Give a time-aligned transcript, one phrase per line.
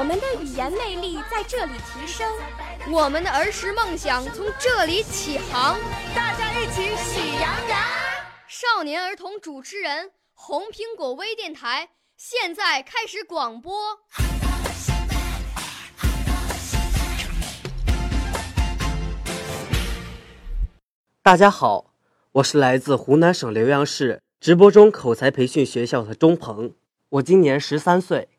[0.00, 2.26] 我们的语言魅力在这里提升，
[2.90, 5.78] 我们的儿时梦想从这里起航。
[6.14, 7.78] 大家一起喜羊羊。
[8.48, 13.98] 少年儿童主持人，红苹果微电台现在开始广播。
[21.22, 21.92] 大家好，
[22.32, 26.72] 我是来自湖南省浏阳市直播中口才培训学校的钟鹏，
[27.10, 28.30] 我今年十三岁。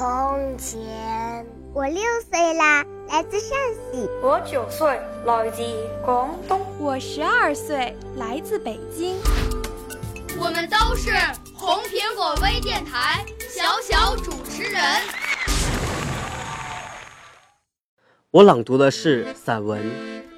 [0.00, 1.44] 从前。
[1.74, 3.50] 我六岁啦，来自陕
[3.92, 4.08] 西。
[4.22, 5.62] 我九岁，来自
[6.02, 6.58] 广东。
[6.78, 9.18] 我十二岁，来自北京。
[10.38, 11.10] 我们都是
[11.54, 14.82] 红苹果微电台小小主持人。
[18.30, 19.82] 我朗读的是散文《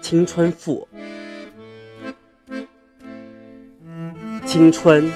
[0.00, 0.88] 青春赋》。
[4.46, 5.12] 青春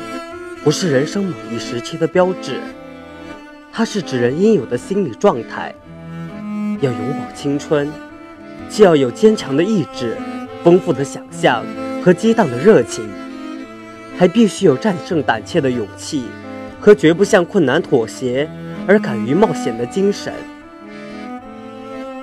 [0.62, 2.60] 不是人生某一时期的标志，
[3.76, 5.74] 它是指人应有的心理状态。
[6.80, 7.90] 要永葆青春，
[8.68, 10.16] 既要有坚强的意志、
[10.62, 11.66] 丰富的想象
[12.00, 13.04] 和激荡的热情，
[14.16, 16.26] 还必须有战胜胆怯的勇气
[16.80, 18.48] 和绝不向困难妥协
[18.86, 20.32] 而敢于冒险的精神。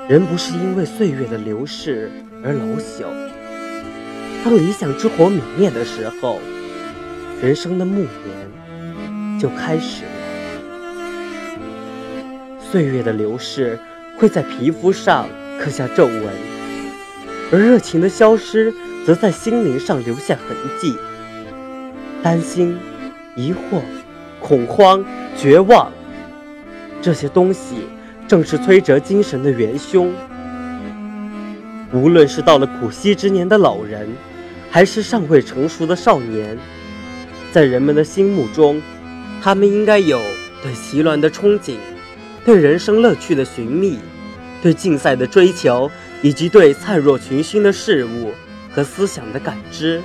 [0.08, 2.10] 人不是因为岁月的流逝
[2.46, 3.08] 而老朽，
[4.46, 6.40] 当理想之火泯灭的时候，
[7.42, 10.04] 人生的暮年就开始。
[12.72, 13.78] 岁月的流逝
[14.18, 15.28] 会在皮肤上
[15.60, 16.24] 刻下皱纹，
[17.52, 18.74] 而热情的消失
[19.06, 20.96] 则在心灵上留下痕迹。
[22.24, 22.78] 担心、
[23.36, 23.82] 疑惑、
[24.40, 25.04] 恐慌、
[25.38, 25.92] 绝望，
[27.02, 27.76] 这些东西。
[28.26, 30.10] 正是摧折精神的元凶。
[31.92, 34.08] 无论是到了苦兮之年的老人，
[34.70, 36.58] 还是尚未成熟的少年，
[37.52, 38.82] 在人们的心目中，
[39.42, 40.22] 他们应该有
[40.64, 41.76] 对奇乱的憧憬，
[42.44, 44.00] 对人生乐趣的寻觅，
[44.62, 45.90] 对竞赛的追求，
[46.22, 48.34] 以及对灿若群星的事物
[48.72, 50.02] 和思想的感知，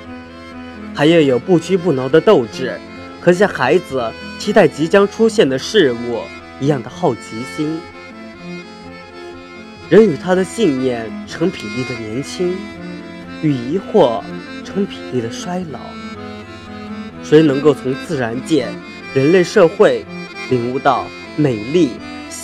[0.95, 2.79] 还要有不屈不挠的斗志
[3.21, 6.21] 和像孩子期待即将出现的事物
[6.61, 7.21] 一样的好奇
[7.57, 7.79] 心。
[9.89, 12.55] 人与他的信念成比例的年轻，
[13.43, 14.23] 与疑惑
[14.65, 15.79] 成比例的衰老。
[17.23, 18.69] 谁能够从自然界、
[19.15, 20.05] 人类社会
[20.51, 21.91] 领悟到美丽、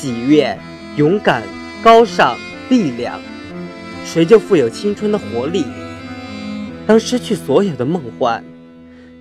[0.03, 0.59] 喜悦、
[0.97, 1.45] 勇敢、
[1.81, 2.37] 高尚、
[2.69, 3.21] 力量，
[4.05, 5.65] 谁就富有青春的活力。
[6.89, 8.43] 当失去所有的梦幻，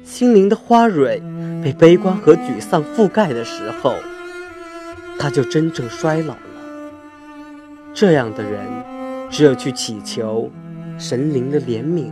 [0.03, 1.22] 心灵的花蕊
[1.64, 3.94] 被悲观和沮丧覆盖的时候，
[5.20, 6.40] 他就真正衰老了。
[7.94, 8.59] 这样的人，
[9.30, 10.50] 只有去祈求
[10.97, 12.12] 神灵的怜悯